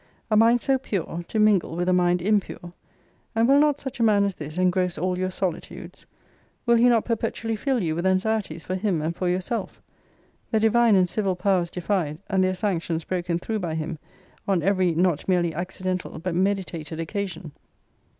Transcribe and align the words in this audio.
A 0.31 0.35
mind 0.35 0.61
so 0.61 0.79
pure, 0.79 1.23
to 1.27 1.37
mingle 1.37 1.75
with 1.75 1.87
a 1.87 1.93
mind 1.93 2.23
impure! 2.23 2.73
And 3.35 3.47
will 3.47 3.59
not 3.59 3.79
such 3.79 3.99
a 3.99 4.03
man 4.03 4.23
as 4.23 4.33
this 4.33 4.57
engross 4.57 4.97
all 4.97 5.15
your 5.15 5.29
solitudes? 5.29 6.07
Will 6.65 6.75
he 6.77 6.89
not 6.89 7.05
perpetually 7.05 7.55
fill 7.55 7.83
you 7.83 7.93
with 7.93 8.07
anxieties 8.07 8.63
for 8.63 8.73
him 8.73 8.99
and 9.03 9.15
for 9.15 9.29
yourself? 9.29 9.79
The 10.49 10.59
divine 10.59 10.95
and 10.95 11.07
civil 11.07 11.35
powers 11.35 11.69
defied, 11.69 12.17
and 12.31 12.43
their 12.43 12.55
sanctions 12.55 13.03
broken 13.03 13.37
through 13.37 13.59
by 13.59 13.75
him, 13.75 13.99
on 14.47 14.63
every 14.63 14.95
not 14.95 15.27
merely 15.27 15.53
accidental 15.53 16.17
but 16.17 16.33
meditated 16.33 16.99
occasion. 16.99 17.51